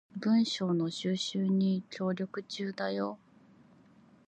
[0.19, 3.19] 文章の収集に協力中だよ